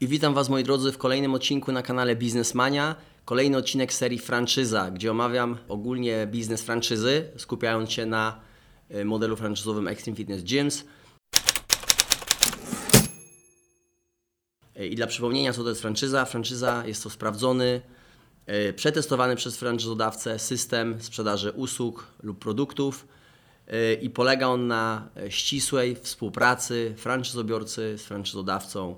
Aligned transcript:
I 0.00 0.06
witam 0.06 0.34
Was 0.34 0.48
moi 0.48 0.64
drodzy 0.64 0.92
w 0.92 0.98
kolejnym 0.98 1.34
odcinku 1.34 1.72
na 1.72 1.82
kanale 1.82 2.16
Biznesmania. 2.16 2.96
Kolejny 3.24 3.56
odcinek 3.56 3.92
serii 3.92 4.18
Franczyza, 4.18 4.90
gdzie 4.90 5.10
omawiam 5.10 5.58
ogólnie 5.68 6.26
biznes 6.26 6.62
franczyzy, 6.62 7.30
skupiając 7.36 7.92
się 7.92 8.06
na 8.06 8.40
y, 8.94 9.04
modelu 9.04 9.36
franczyzowym 9.36 9.88
Extreme 9.88 10.16
Fitness 10.16 10.42
Gyms. 10.42 10.84
I 14.90 14.94
dla 14.96 15.06
przypomnienia, 15.06 15.52
co 15.52 15.62
to 15.62 15.68
jest 15.68 15.80
franczyza. 15.80 16.24
Franczyza 16.24 16.82
jest 16.86 17.02
to 17.02 17.10
sprawdzony, 17.10 17.80
y, 18.68 18.72
przetestowany 18.72 19.36
przez 19.36 19.56
franczyzodawcę 19.56 20.38
system 20.38 21.02
sprzedaży 21.02 21.52
usług 21.52 22.06
lub 22.22 22.38
produktów 22.38 23.06
y, 23.68 23.94
i 23.94 24.10
polega 24.10 24.46
on 24.46 24.66
na 24.66 25.08
ścisłej 25.28 25.96
współpracy 25.96 26.94
franczyzobiorcy 26.96 27.98
z 27.98 28.02
franczyzodawcą 28.02 28.96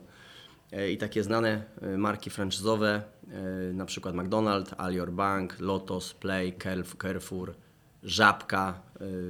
i 0.91 0.99
takie 0.99 1.23
znane 1.25 1.65
e, 1.83 1.99
marki 1.99 2.31
franczyzowe, 2.31 3.03
e, 3.31 3.73
na 3.73 3.85
przykład 3.87 4.15
McDonald's, 4.15 4.75
Alior 4.79 5.13
Bank, 5.13 5.61
Lotos, 5.61 6.15
Play, 6.15 6.55
Carrefour, 7.03 7.55
Żabka, 8.03 8.83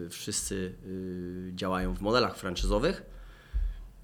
e, 0.07 0.09
wszyscy 0.11 0.75
e, 1.53 1.57
działają 1.57 1.95
w 1.95 2.01
modelach 2.01 2.37
franczyzowych. 2.37 3.03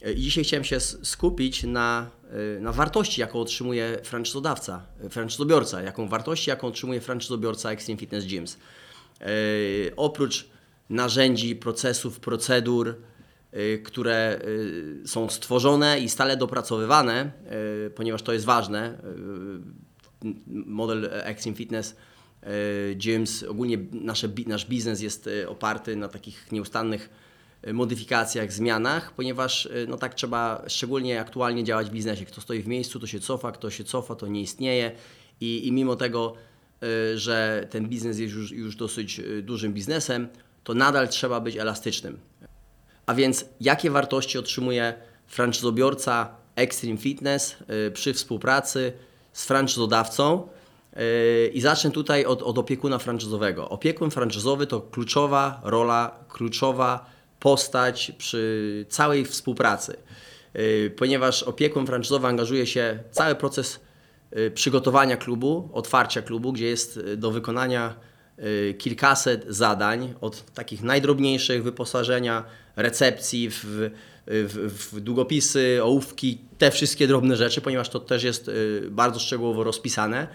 E, 0.02 0.12
I 0.12 0.20
dzisiaj 0.20 0.44
chciałem 0.44 0.64
się 0.64 0.80
skupić 0.80 1.62
na, 1.62 2.10
e, 2.56 2.60
na 2.60 2.72
wartości, 2.72 3.20
jaką 3.20 3.40
otrzymuje 3.40 3.98
franczyzodawca, 4.02 4.86
e, 5.04 5.10
franczyzobiorca, 5.10 5.82
jaką 5.82 6.08
wartości, 6.08 6.50
jaką 6.50 6.66
otrzymuje 6.66 7.00
franczyzobiorca 7.00 7.70
Extreme 7.70 8.00
Fitness 8.00 8.26
Gyms. 8.26 8.58
E, 9.20 9.26
Oprócz 9.96 10.48
narzędzi, 10.90 11.56
procesów, 11.56 12.20
procedur, 12.20 12.96
które 13.84 14.40
y, 14.44 15.08
są 15.08 15.28
stworzone 15.28 16.00
i 16.00 16.08
stale 16.08 16.36
dopracowywane, 16.36 17.30
y, 17.86 17.90
ponieważ 17.90 18.22
to 18.22 18.32
jest 18.32 18.44
ważne. 18.44 18.98
y, 20.24 20.34
Model 20.46 21.10
Extreme 21.12 21.56
Fitness 21.56 21.96
y, 22.42 22.94
Gyms, 22.94 23.42
ogólnie 23.42 23.78
nasze, 23.92 24.28
nasz 24.46 24.66
biznes 24.66 25.00
jest 25.00 25.26
y, 25.26 25.48
oparty 25.48 25.96
na 25.96 26.08
takich 26.08 26.52
nieustannych 26.52 27.10
y, 27.68 27.72
modyfikacjach, 27.72 28.52
zmianach, 28.52 29.12
ponieważ 29.12 29.66
y, 29.66 29.86
no 29.88 29.96
tak 29.96 30.14
trzeba 30.14 30.64
szczególnie 30.68 31.20
aktualnie 31.20 31.64
działać 31.64 31.86
w 31.86 31.92
biznesie. 31.92 32.24
Kto 32.24 32.40
stoi 32.40 32.62
w 32.62 32.66
miejscu, 32.68 33.00
to 33.00 33.06
się 33.06 33.20
cofa, 33.20 33.52
kto 33.52 33.70
się 33.70 33.84
cofa, 33.84 34.14
to 34.14 34.26
nie 34.26 34.40
istnieje 34.42 34.92
i, 35.40 35.66
i 35.68 35.72
mimo 35.72 35.96
tego, 35.96 36.34
y, 36.82 37.18
że 37.18 37.66
ten 37.70 37.88
biznes 37.88 38.18
jest 38.18 38.34
już, 38.34 38.52
już 38.52 38.76
dosyć 38.76 39.18
y, 39.20 39.42
dużym 39.42 39.72
biznesem, 39.72 40.28
to 40.64 40.74
nadal 40.74 41.08
trzeba 41.08 41.40
być 41.40 41.56
elastycznym. 41.56 42.18
A 43.06 43.14
więc 43.14 43.44
jakie 43.60 43.90
wartości 43.90 44.38
otrzymuje 44.38 44.94
franczyzobiorca 45.26 46.36
Extreme 46.56 46.96
Fitness 46.96 47.56
y, 47.86 47.90
przy 47.90 48.14
współpracy 48.14 48.92
z 49.32 49.44
franczyzodawcą? 49.44 50.48
Y, 50.96 51.50
I 51.54 51.60
zacznę 51.60 51.90
tutaj 51.90 52.24
od, 52.24 52.42
od 52.42 52.58
opiekuna 52.58 52.98
franczyzowego. 52.98 53.68
Opiekun 53.68 54.10
franczyzowy 54.10 54.66
to 54.66 54.80
kluczowa 54.80 55.60
rola, 55.64 56.18
kluczowa 56.28 57.06
postać 57.40 58.12
przy 58.18 58.86
całej 58.88 59.24
współpracy, 59.24 59.96
Y, 60.58 60.94
ponieważ 60.96 61.42
opiekun 61.42 61.86
franczyzowy 61.86 62.26
angażuje 62.26 62.66
się 62.66 62.98
w 63.10 63.14
cały 63.14 63.34
proces 63.34 63.80
przygotowania 64.54 65.16
klubu, 65.16 65.68
otwarcia 65.72 66.22
klubu, 66.22 66.52
gdzie 66.52 66.66
jest 66.66 67.00
do 67.16 67.30
wykonania 67.30 67.94
kilkaset 68.78 69.44
zadań, 69.48 70.14
od 70.20 70.52
takich 70.52 70.82
najdrobniejszych 70.82 71.62
wyposażenia, 71.62 72.44
recepcji 72.76 73.50
w, 73.50 73.90
w, 74.26 74.90
w 74.92 75.00
długopisy, 75.00 75.80
ołówki, 75.82 76.38
te 76.58 76.70
wszystkie 76.70 77.06
drobne 77.06 77.36
rzeczy, 77.36 77.60
ponieważ 77.60 77.88
to 77.88 78.00
też 78.00 78.22
jest 78.22 78.48
y, 78.48 78.88
bardzo 78.90 79.20
szczegółowo 79.20 79.64
rozpisane 79.64 80.28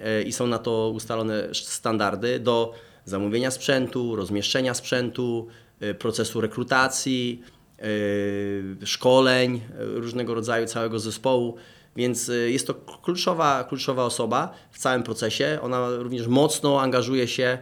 y, 0.00 0.22
i 0.22 0.32
są 0.32 0.46
na 0.46 0.58
to 0.58 0.90
ustalone 0.94 1.48
standardy 1.52 2.40
do 2.40 2.74
zamówienia 3.04 3.50
sprzętu, 3.50 4.16
rozmieszczenia 4.16 4.74
sprzętu, 4.74 5.48
y, 5.82 5.94
procesu 5.94 6.40
rekrutacji, 6.40 7.42
y, 7.84 8.86
szkoleń 8.86 9.56
y, 9.56 9.60
różnego 10.00 10.34
rodzaju 10.34 10.66
całego 10.66 11.00
zespołu. 11.00 11.56
Więc 11.96 12.28
y, 12.28 12.50
jest 12.50 12.66
to 12.66 12.74
kluczowa, 12.74 13.64
kluczowa 13.64 14.04
osoba 14.04 14.54
w 14.70 14.78
całym 14.78 15.02
procesie. 15.02 15.58
Ona 15.62 15.90
również 15.90 16.26
mocno 16.26 16.80
angażuje 16.80 17.28
się 17.28 17.58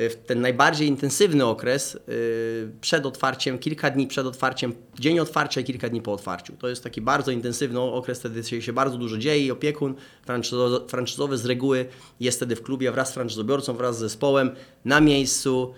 y, 0.00 0.10
w 0.10 0.16
ten 0.16 0.40
najbardziej 0.40 0.88
intensywny 0.88 1.44
okres 1.44 1.94
y, 1.94 2.70
przed 2.80 3.06
otwarciem, 3.06 3.58
kilka 3.58 3.90
dni 3.90 4.06
przed 4.06 4.26
otwarciem, 4.26 4.74
dzień 4.98 5.20
otwarcia 5.20 5.60
i 5.60 5.64
kilka 5.64 5.88
dni 5.88 6.02
po 6.02 6.12
otwarciu. 6.12 6.56
To 6.58 6.68
jest 6.68 6.84
taki 6.84 7.00
bardzo 7.00 7.30
intensywny 7.30 7.80
okres, 7.80 8.18
wtedy 8.18 8.44
się, 8.44 8.62
się 8.62 8.72
bardzo 8.72 8.98
dużo 8.98 9.18
dzieje 9.18 9.46
i 9.46 9.50
opiekun 9.50 9.94
franczyzo- 10.26 10.88
franczyzowy 10.88 11.38
z 11.38 11.46
reguły 11.46 11.86
jest 12.20 12.38
wtedy 12.38 12.56
w 12.56 12.62
klubie 12.62 12.92
wraz 12.92 13.10
z 13.10 13.14
franczyzobiorcą, 13.14 13.74
wraz 13.74 13.96
z 13.96 14.00
zespołem 14.00 14.50
na 14.84 15.00
miejscu 15.00 15.74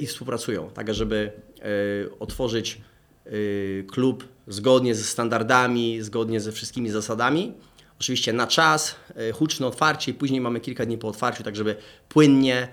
i 0.00 0.06
współpracują, 0.06 0.70
tak 0.70 0.94
żeby 0.94 1.32
otworzyć 2.20 2.80
klub 3.92 4.24
zgodnie 4.48 4.94
ze 4.94 5.04
standardami, 5.04 6.02
zgodnie 6.02 6.40
ze 6.40 6.52
wszystkimi 6.52 6.90
zasadami. 6.90 7.52
Oczywiście 8.00 8.32
na 8.32 8.46
czas, 8.46 8.96
y, 9.28 9.32
huczne 9.32 9.66
otwarcie 9.66 10.10
i 10.10 10.14
później 10.14 10.40
mamy 10.40 10.60
kilka 10.60 10.86
dni 10.86 10.98
po 10.98 11.08
otwarciu, 11.08 11.42
tak 11.42 11.56
żeby 11.56 11.76
płynnie 12.08 12.68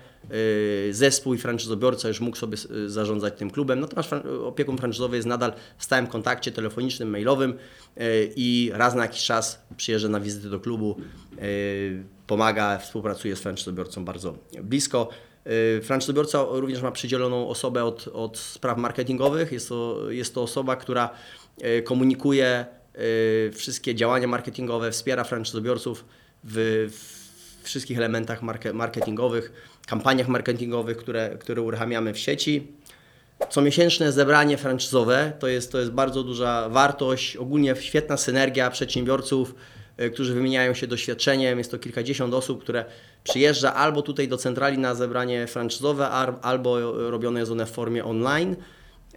y, 0.88 0.94
zespół 0.94 1.34
i 1.34 1.38
franczyzobiorca 1.38 2.08
już 2.08 2.20
mógł 2.20 2.36
sobie 2.36 2.58
y, 2.70 2.90
zarządzać 2.90 3.34
tym 3.38 3.50
klubem. 3.50 3.80
Natomiast 3.80 4.10
fran- 4.10 4.44
opiekun 4.44 4.78
franczyzowy 4.78 5.16
jest 5.16 5.28
nadal 5.28 5.52
w 5.78 5.84
stałym 5.84 6.06
kontakcie 6.06 6.52
telefonicznym, 6.52 7.10
mailowym 7.10 7.50
y, 7.50 8.32
i 8.36 8.70
raz 8.74 8.94
na 8.94 9.02
jakiś 9.02 9.24
czas 9.24 9.62
przyjeżdża 9.76 10.08
na 10.08 10.20
wizytę 10.20 10.48
do 10.48 10.60
klubu, 10.60 10.96
y, 11.42 12.04
pomaga, 12.26 12.78
współpracuje 12.78 13.36
z 13.36 13.40
franczyzobiorcą 13.40 14.04
bardzo 14.04 14.38
blisko. 14.62 15.08
Y, 15.46 15.80
Franczyzobiorca 15.82 16.44
również 16.50 16.82
ma 16.82 16.92
przydzieloną 16.92 17.48
osobę 17.48 17.84
od, 17.84 18.08
od 18.08 18.38
spraw 18.38 18.78
marketingowych. 18.78 19.52
Jest 19.52 19.68
to, 19.68 20.10
jest 20.10 20.34
to 20.34 20.42
osoba, 20.42 20.76
która 20.76 21.10
y, 21.64 21.82
komunikuje 21.82 22.66
y, 22.98 23.52
wszystkie 23.54 23.94
działania 23.94 24.26
marketingowe, 24.26 24.90
wspiera 24.90 25.24
franczyzobiorców 25.24 26.04
w, 26.44 26.86
w 26.92 27.64
wszystkich 27.64 27.98
elementach 27.98 28.42
marke, 28.42 28.72
marketingowych, 28.72 29.52
kampaniach 29.86 30.28
marketingowych, 30.28 30.96
które, 30.96 31.36
które 31.40 31.62
uruchamiamy 31.62 32.14
w 32.14 32.18
sieci. 32.18 32.66
Comiesięczne 33.50 34.12
zebranie 34.12 34.56
franczyzowe 34.56 35.32
to 35.38 35.48
jest, 35.48 35.72
to 35.72 35.78
jest 35.78 35.90
bardzo 35.90 36.22
duża 36.22 36.68
wartość, 36.68 37.36
ogólnie 37.36 37.74
świetna 37.80 38.16
synergia 38.16 38.70
przedsiębiorców, 38.70 39.54
którzy 40.12 40.34
wymieniają 40.34 40.74
się 40.74 40.86
doświadczeniem. 40.86 41.58
Jest 41.58 41.70
to 41.70 41.78
kilkadziesiąt 41.78 42.34
osób, 42.34 42.62
które 42.62 42.84
przyjeżdża 43.24 43.74
albo 43.74 44.02
tutaj 44.02 44.28
do 44.28 44.36
centrali 44.36 44.78
na 44.78 44.94
zebranie 44.94 45.46
franczyzowe, 45.46 46.08
albo 46.42 46.92
robione 47.10 47.40
jest 47.40 47.52
one 47.52 47.66
w 47.66 47.70
formie 47.70 48.04
online. 48.04 48.56
Y, 49.14 49.16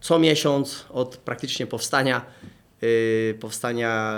Co 0.00 0.18
miesiąc 0.18 0.86
od 0.90 1.16
praktycznie 1.16 1.66
powstania 1.66 2.26
powstania 3.40 4.16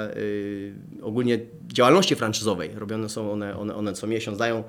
ogólnie 1.02 1.38
działalności 1.66 2.16
franczyzowej. 2.16 2.70
Robione 2.74 3.08
są 3.08 3.32
one, 3.32 3.58
one, 3.58 3.74
one 3.74 3.92
co 3.92 4.06
miesiąc, 4.06 4.38
dają 4.38 4.64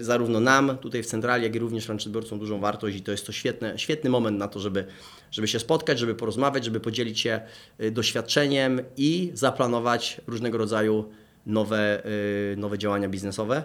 zarówno 0.00 0.40
nam 0.40 0.78
tutaj 0.78 1.02
w 1.02 1.06
centrali, 1.06 1.44
jak 1.44 1.54
i 1.54 1.58
również 1.58 1.84
franczyzobiorcom 1.84 2.38
dużą 2.38 2.60
wartość 2.60 2.96
i 2.96 3.02
to 3.02 3.10
jest 3.10 3.26
to 3.26 3.32
świetne, 3.32 3.78
świetny 3.78 4.10
moment 4.10 4.38
na 4.38 4.48
to, 4.48 4.60
żeby, 4.60 4.84
żeby 5.30 5.48
się 5.48 5.58
spotkać, 5.58 5.98
żeby 5.98 6.14
porozmawiać, 6.14 6.64
żeby 6.64 6.80
podzielić 6.80 7.20
się 7.20 7.40
y, 7.80 7.90
doświadczeniem 7.90 8.80
i 8.96 9.30
zaplanować 9.34 10.20
różnego 10.26 10.58
rodzaju 10.58 11.10
nowe, 11.46 12.06
y, 12.52 12.56
nowe 12.56 12.78
działania 12.78 13.08
biznesowe. 13.08 13.64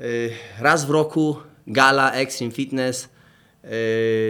Y, 0.00 0.30
Raz 0.60 0.84
w 0.84 0.90
roku 0.90 1.36
gala 1.66 2.12
Extreme 2.12 2.52
Fitness, 2.52 3.08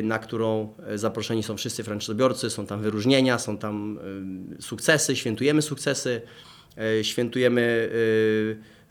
na 0.03 0.19
którą 0.19 0.75
zaproszeni 0.95 1.43
są 1.43 1.57
wszyscy 1.57 1.85
franczyzobiorcy, 1.85 2.51
są 2.51 2.67
tam 2.67 2.83
wyróżnienia, 2.83 3.39
są 3.39 3.59
tam 3.59 3.99
sukcesy, 4.61 5.17
świętujemy 5.17 5.63
sukcesy, 5.63 6.23
świętujemy 7.03 7.91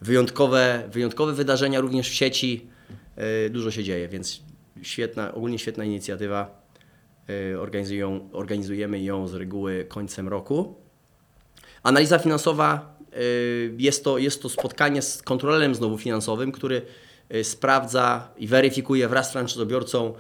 wyjątkowe, 0.02 0.84
wyjątkowe 0.92 1.34
wydarzenia 1.34 1.80
również 1.80 2.10
w 2.10 2.14
sieci. 2.14 2.68
Y, 3.46 3.50
Dużo 3.50 3.72
się 3.72 3.84
dzieje, 3.84 4.08
więc 4.08 4.42
świetna, 4.82 5.34
ogólnie 5.34 5.60
świetna 5.60 5.84
inicjatywa. 5.84 6.66
Y, 7.30 7.60
Organizują, 7.60 8.30
organizujemy 8.34 9.00
ją 9.00 9.28
z 9.28 9.34
reguły 9.34 9.86
końcem 9.90 10.28
roku. 10.28 10.76
Analiza 11.84 12.20
finansowa 12.20 12.98
y, 13.18 13.74
jest 13.78 14.04
to, 14.04 14.18
jest 14.18 14.42
to 14.42 14.50
spotkanie 14.50 15.02
z 15.02 15.22
kontrolerem 15.22 15.76
znowu 15.76 15.98
finansowym, 15.98 16.52
który 16.52 16.82
sprawdza 17.44 18.30
i 18.38 18.48
weryfikuje 18.48 19.08
wraz 19.08 19.30
z 19.30 19.32
franczyzobiorcą 19.32 20.14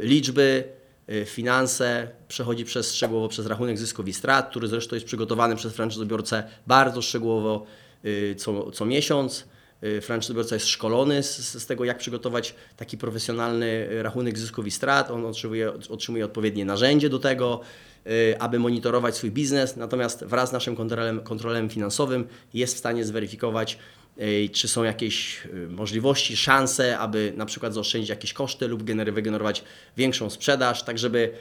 liczby, 0.00 0.64
finanse, 1.26 2.08
przechodzi 2.28 2.64
przez 2.64 2.94
szczegółowo 2.94 3.28
przez 3.28 3.46
rachunek 3.46 3.78
zysków 3.78 4.08
i 4.08 4.12
strat, 4.12 4.50
który 4.50 4.68
zresztą 4.68 4.96
jest 4.96 5.06
przygotowany 5.06 5.56
przez 5.56 5.72
franczyzobiorcę 5.72 6.44
bardzo 6.66 7.02
szczegółowo 7.02 7.66
co, 8.36 8.70
co 8.70 8.86
miesiąc. 8.86 9.44
y, 9.84 10.00
franczyzobiorca 10.00 10.54
jest 10.54 10.66
szkolony 10.66 11.22
z, 11.22 11.62
z 11.62 11.66
tego, 11.66 11.84
jak 11.84 11.98
przygotować 11.98 12.54
taki 12.76 12.98
profesjonalny 12.98 13.88
rachunek 14.02 14.38
zysków 14.38 14.66
i 14.66 14.70
strat. 14.70 15.10
On 15.10 15.26
otrzymuje, 15.26 15.72
otrzymuje 15.90 16.24
odpowiednie 16.24 16.64
narzędzie 16.64 17.08
do 17.08 17.18
tego, 17.18 17.60
y, 18.06 18.40
aby 18.40 18.58
monitorować 18.58 19.16
swój 19.16 19.30
biznes. 19.30 19.76
Natomiast 19.76 20.24
wraz 20.24 20.48
z 20.48 20.52
naszym 20.52 20.76
kontrolem, 20.76 21.20
kontrolem 21.20 21.70
finansowym 21.70 22.26
jest 22.54 22.74
w 22.74 22.78
stanie 22.78 23.04
zweryfikować, 23.04 23.78
y, 24.18 24.48
czy 24.52 24.68
są 24.68 24.84
jakieś 24.84 25.46
y, 25.46 25.68
możliwości, 25.68 26.36
szanse, 26.36 26.98
aby 26.98 27.32
na 27.36 27.46
przykład 27.46 27.74
zaoszczędzić 27.74 28.10
jakieś 28.10 28.32
koszty 28.32 28.68
lub 28.68 28.82
gener- 28.82 29.12
wygenerować 29.12 29.64
większą 29.96 30.30
sprzedaż, 30.30 30.82
tak 30.82 30.98
żeby 30.98 31.32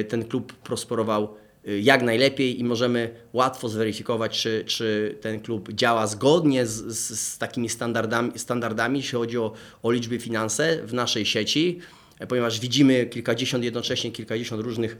y, 0.00 0.04
ten 0.04 0.24
klub 0.24 0.52
prosperował 0.52 1.24
y, 1.24 1.45
jak 1.66 2.02
najlepiej 2.02 2.60
i 2.60 2.64
możemy 2.64 3.10
łatwo 3.32 3.68
zweryfikować, 3.68 4.42
czy, 4.42 4.64
czy 4.66 5.18
ten 5.20 5.40
klub 5.40 5.72
działa 5.72 6.06
zgodnie 6.06 6.66
z, 6.66 6.98
z, 6.98 7.20
z 7.20 7.38
takimi 7.38 7.68
standardami, 7.68 8.38
standardami, 8.38 8.98
jeśli 8.98 9.18
chodzi 9.18 9.38
o, 9.38 9.52
o 9.82 9.90
liczby 9.90 10.18
finanse 10.18 10.82
w 10.84 10.94
naszej 10.94 11.26
sieci, 11.26 11.78
e, 12.18 12.26
ponieważ 12.26 12.60
widzimy 12.60 13.06
kilkadziesiąt, 13.06 13.64
jednocześnie 13.64 14.12
kilkadziesiąt 14.12 14.62
różnych 14.62 14.96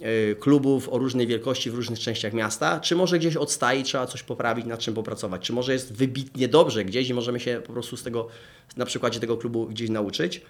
e, 0.00 0.34
klubów 0.34 0.88
o 0.88 0.98
różnej 0.98 1.26
wielkości 1.26 1.70
w 1.70 1.74
różnych 1.74 1.98
częściach 1.98 2.32
miasta, 2.32 2.80
czy 2.80 2.96
może 2.96 3.18
gdzieś 3.18 3.36
odstaje 3.36 3.82
trzeba 3.82 4.06
coś 4.06 4.22
poprawić, 4.22 4.66
nad 4.66 4.80
czym 4.80 4.94
popracować, 4.94 5.42
czy 5.42 5.52
może 5.52 5.72
jest 5.72 5.92
wybitnie 5.92 6.48
dobrze 6.48 6.84
gdzieś 6.84 7.08
i 7.08 7.14
możemy 7.14 7.40
się 7.40 7.62
po 7.66 7.72
prostu 7.72 7.96
z 7.96 8.02
tego, 8.02 8.28
na 8.76 8.86
przykładzie 8.86 9.20
tego 9.20 9.36
klubu 9.36 9.66
gdzieś 9.66 9.90
nauczyć. 9.90 10.40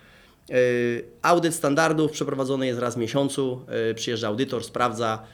E, 0.51 0.55
Audyt 1.23 1.55
standardów 1.55 2.11
przeprowadzony 2.11 2.67
jest 2.67 2.81
raz 2.81 2.95
w 2.95 2.99
miesiącu, 2.99 3.61
przyjeżdża 3.95 4.29
audytor, 4.29 4.65
sprawdza, 4.65 5.27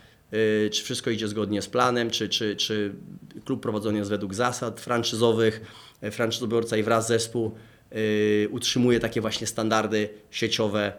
czy 0.71 0.83
wszystko 0.85 1.11
idzie 1.11 1.29
zgodnie 1.29 1.63
z 1.63 1.69
planem, 1.69 2.11
czy, 2.11 2.29
czy, 2.29 2.57
czy 2.57 2.95
klub 3.45 3.63
prowadzony 3.63 3.99
jest 3.99 4.11
według 4.11 4.35
zasad 4.35 4.81
franczyzowych, 4.81 5.61
e, 6.01 6.11
franczyzobiorca 6.11 6.77
i 6.77 6.83
wraz 6.83 7.09
zespół 7.09 7.55
e, 7.91 8.49
utrzymuje 8.49 9.01
takie 9.01 9.21
właśnie 9.21 9.47
standardy 9.47 10.09
sieciowe 10.31 10.93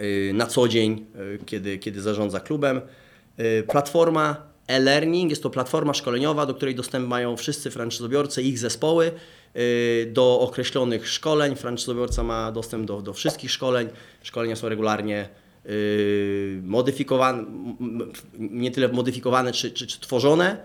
y, 0.00 0.32
na 0.34 0.46
co 0.46 0.68
dzień, 0.68 1.06
y, 1.34 1.38
kiedy, 1.46 1.78
kiedy 1.78 2.00
zarządza 2.00 2.40
klubem. 2.40 2.80
Y, 3.40 3.64
Platforma 3.68 4.52
e-learning 4.66 5.30
jest 5.30 5.42
to 5.42 5.50
platforma 5.50 5.94
szkoleniowa, 5.94 6.46
do 6.46 6.54
której 6.54 6.74
dostęp 6.74 7.08
mają 7.08 7.36
wszyscy 7.36 7.70
franczyzobiorcy 7.70 8.42
ich 8.42 8.58
zespoły 8.58 9.12
y, 9.56 10.10
do 10.12 10.40
określonych 10.40 11.08
szkoleń. 11.08 11.56
Franczyzobiorca 11.56 12.22
ma 12.22 12.52
dostęp 12.52 12.86
do, 12.86 13.02
do 13.02 13.12
wszystkich 13.12 13.50
szkoleń. 13.50 13.88
Szkolenia 14.22 14.56
są 14.56 14.68
regularnie 14.68 15.28
y, 15.28 15.41
modyfikowane, 16.62 17.38
m- 17.38 17.76
m- 17.80 18.12
nie 18.38 18.70
tyle 18.70 18.88
modyfikowane 18.88 19.52
czy, 19.52 19.70
czy, 19.70 19.86
czy 19.86 20.00
tworzone, 20.00 20.56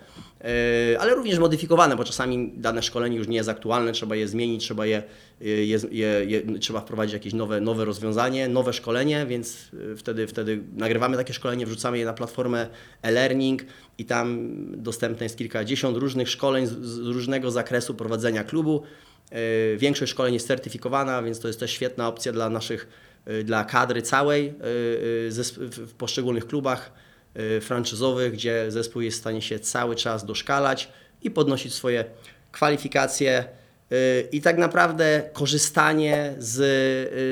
y, 0.94 1.00
ale 1.00 1.16
również 1.16 1.40
modyfikowane, 1.40 1.96
bo 1.96 2.04
czasami 2.04 2.52
dane 2.56 2.84
szkolenie 2.84 3.18
już 3.18 3.28
nie 3.28 3.38
jest 3.38 3.50
aktualne, 3.50 3.92
trzeba 3.92 4.16
je 4.16 4.28
zmienić, 4.28 4.64
trzeba 4.64 4.86
je, 4.86 5.04
je, 5.42 5.80
je, 5.92 6.26
je 6.28 6.60
trzeba 6.60 6.82
wprowadzić 6.82 7.14
jakieś 7.14 7.34
nowe, 7.34 7.62
nowe 7.62 7.86
rozwiązanie, 7.86 8.48
nowe 8.48 8.74
szkolenie, 8.74 9.26
więc 9.26 9.72
wtedy, 9.98 10.28
wtedy 10.28 10.64
nagrywamy 10.76 11.18
takie 11.18 11.34
szkolenie, 11.34 11.66
wrzucamy 11.66 11.98
je 11.98 12.06
na 12.06 12.14
platformę 12.14 12.68
e-learning 13.02 13.66
i 13.98 14.06
tam 14.06 14.48
dostępne 14.82 15.26
jest 15.26 15.38
kilkadziesiąt 15.38 15.98
różnych 15.98 16.30
szkoleń 16.30 16.68
z, 16.68 16.72
z 16.72 16.98
różnego 17.08 17.52
zakresu 17.52 17.94
prowadzenia 17.94 18.44
klubu. 18.44 18.84
Większość 19.78 20.12
szkoleń 20.12 20.34
jest 20.34 20.48
certyfikowana, 20.48 21.24
więc 21.24 21.40
to 21.40 21.48
jest 21.48 21.60
też 21.60 21.72
świetna 21.72 22.08
opcja 22.08 22.32
dla 22.32 22.50
naszych, 22.50 22.88
dla 23.44 23.64
kadry 23.64 24.02
całej 24.02 24.48
y, 24.48 25.32
y, 25.58 25.88
w 25.88 25.94
poszczególnych 25.94 26.48
klubach 26.48 26.92
y, 27.58 27.62
franczyzowych, 27.62 28.34
gdzie 28.34 28.72
zespół 28.72 29.02
jest 29.02 29.18
w 29.18 29.20
stanie 29.20 29.42
się 29.42 29.60
cały 29.60 29.96
czas 29.96 30.26
doszkalać 30.26 30.90
i 31.22 31.32
podnosić 31.32 31.74
swoje 31.74 32.06
kwalifikacje. 32.52 33.46
y, 33.92 34.28
I 34.32 34.42
tak 34.42 34.58
naprawdę 34.58 35.30
korzystanie 35.34 36.36
z, 36.38 36.60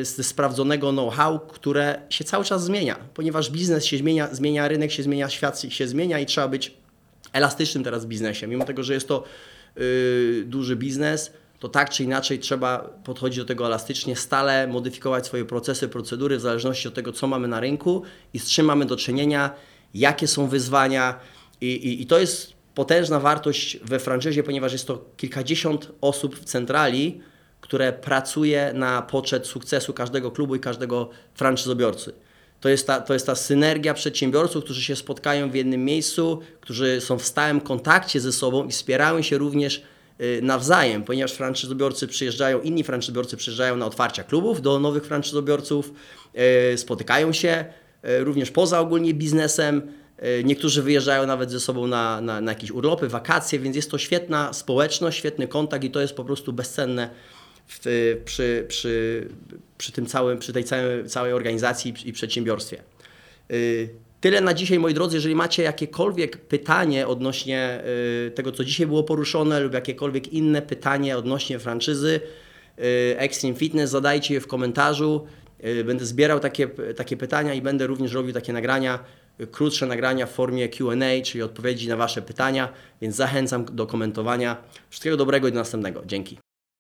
y, 0.02 0.06
z 0.06 0.28
sprawdzonego 0.28 0.92
know-how, 0.92 1.40
które 1.40 2.02
się 2.10 2.24
cały 2.24 2.46
czas 2.46 2.64
zmienia, 2.64 2.96
ponieważ 3.14 3.52
biznes 3.52 3.86
się 3.86 3.98
zmienia, 3.98 4.30
zmienia, 4.32 4.68
rynek 4.68 4.92
się 4.92 5.04
zmienia, 5.04 5.30
świat 5.30 5.62
się 5.62 5.88
zmienia 5.88 6.20
i 6.20 6.26
trzeba 6.26 6.48
być 6.48 6.78
elastycznym 7.34 7.84
teraz 7.84 8.06
w 8.06 8.08
biznesie. 8.08 8.48
Mimo 8.48 8.66
tego, 8.66 8.84
że 8.84 8.94
jest 8.94 9.08
to 9.08 9.24
y, 9.78 10.44
duży 10.48 10.76
biznes, 10.76 11.32
to 11.66 11.70
tak 11.70 11.90
czy 11.90 12.04
inaczej 12.04 12.40
trzeba 12.40 12.80
podchodzić 13.04 13.38
do 13.38 13.46
tego 13.46 13.66
elastycznie, 13.66 14.16
stale 14.16 14.68
modyfikować 14.68 15.26
swoje 15.26 15.46
procesy, 15.46 15.88
procedury 15.88 16.38
w 16.38 16.42
zależności 16.42 16.88
od 16.88 16.94
tego, 16.94 17.12
co 17.12 17.28
mamy 17.28 17.48
na 17.48 17.60
rynku 17.60 18.04
i 18.34 18.40
z 18.40 18.50
czym 18.50 18.66
mamy 18.66 18.86
do 18.86 18.96
czynienia, 18.96 19.52
jakie 19.94 20.28
są 20.28 20.48
wyzwania. 20.48 21.20
I, 21.62 21.68
i, 21.68 22.02
i 22.02 22.06
to 22.06 22.20
jest 22.20 22.54
potężna 22.76 23.20
wartość 23.20 23.78
we 23.84 24.00
franczyzie, 24.00 24.44
ponieważ 24.44 24.74
jest 24.74 24.88
to 24.88 25.06
kilkadziesiąt 25.18 25.92
osób 26.02 26.36
w 26.40 26.46
centrali, 26.46 27.22
które 27.62 27.94
pracuje 27.94 28.72
na 28.74 29.02
poczet 29.02 29.48
sukcesu 29.48 29.94
każdego 29.94 30.32
klubu 30.32 30.56
i 30.56 30.60
każdego 30.60 31.10
franczyzobiorcy. 31.34 32.14
To 32.62 32.70
jest, 32.70 32.88
ta, 32.88 33.02
to 33.02 33.14
jest 33.14 33.26
ta 33.26 33.36
synergia 33.36 33.94
przedsiębiorców, 33.94 34.64
którzy 34.64 34.82
się 34.82 34.96
spotkają 34.96 35.50
w 35.50 35.56
jednym 35.56 35.86
miejscu, 35.86 36.40
którzy 36.62 37.02
są 37.02 37.20
w 37.20 37.26
stałym 37.26 37.62
kontakcie 37.62 38.20
ze 38.20 38.32
sobą 38.32 38.66
i 38.66 38.72
wspierają 38.72 39.22
się 39.22 39.38
również 39.38 39.84
nawzajem, 40.42 41.04
ponieważ 41.04 41.34
franczyzobiorcy 41.34 42.08
przyjeżdżają, 42.08 42.62
inni 42.62 42.84
franczyzobiorcy 42.84 43.38
przyjeżdżają 43.38 43.78
na 43.78 43.86
otwarcia 43.86 44.24
klubów 44.24 44.62
do 44.62 44.80
nowych 44.80 45.06
franczyzobiorców, 45.06 45.94
y, 46.74 46.78
spotykają 46.78 47.34
się 47.34 47.66
y, 48.06 48.24
również 48.24 48.52
poza 48.52 48.80
ogólnie 48.80 49.14
biznesem. 49.14 49.82
Y, 50.24 50.44
Niektórzy 50.44 50.82
wyjeżdżają 50.82 51.28
nawet 51.28 51.52
ze 51.52 51.60
sobą 51.60 51.88
na, 51.88 52.22
na, 52.22 52.42
na 52.42 52.52
jakieś 52.52 52.72
urlopy, 52.72 53.08
wakacje, 53.08 53.60
więc 53.60 53.76
jest 53.76 53.92
to 53.92 53.98
świetna 53.98 54.54
społeczność, 54.54 55.18
świetny 55.18 55.48
kontakt 55.48 55.84
i 55.84 55.92
to 55.92 56.02
jest 56.02 56.14
po 56.14 56.26
prostu 56.26 56.54
bezcenne 56.54 57.10
w, 57.68 57.80
przy, 58.26 58.66
przy, 58.68 59.28
przy, 59.78 59.92
tym 59.92 60.06
całym, 60.06 60.40
przy 60.40 60.54
tej 60.54 60.64
całej, 60.64 61.10
całej 61.10 61.34
organizacji 61.34 61.94
i 62.06 62.14
przedsiębiorstwie. 62.14 62.84
Tyle 64.26 64.42
na 64.42 64.54
dzisiaj, 64.54 64.80
moi 64.80 64.94
drodzy. 64.94 65.18
Jeżeli 65.18 65.36
macie 65.36 65.64
jakiekolwiek 65.64 66.38
pytanie 66.38 67.08
odnośnie 67.08 67.84
y, 68.28 68.32
tego, 68.32 68.52
co 68.52 68.64
dzisiaj 68.64 68.88
było 68.88 69.04
poruszone, 69.04 69.60
lub 69.60 69.74
jakiekolwiek 69.74 70.34
inne 70.34 70.62
pytanie 70.62 71.18
odnośnie 71.18 71.60
franczyzy 71.60 72.20
y, 72.80 73.16
Extreme 73.18 73.56
Fitness, 73.56 73.90
zadajcie 73.90 74.34
je 74.34 74.42
w 74.42 74.48
komentarzu. 74.48 75.28
Y, 75.66 75.84
Będę 75.84 76.06
zbierał 76.06 76.40
takie, 76.40 76.68
takie 76.96 77.18
pytania 77.18 77.54
i 77.54 77.62
będę 77.62 77.88
również 77.88 78.14
robił 78.14 78.34
takie 78.34 78.54
nagrania, 78.54 79.00
krótsze 79.52 79.86
nagrania 79.86 80.26
w 80.26 80.32
formie 80.32 80.70
QA, 80.70 81.24
czyli 81.24 81.42
odpowiedzi 81.42 81.88
na 81.88 81.98
Wasze 81.98 82.22
pytania, 82.22 82.70
więc 83.02 83.16
zachęcam 83.16 83.66
do 83.66 83.88
komentowania. 83.88 84.58
Wszystkiego 84.90 85.18
dobrego 85.18 85.48
i 85.48 85.52
do 85.52 85.60
następnego. 85.60 86.04
Dzięki. 86.06 86.45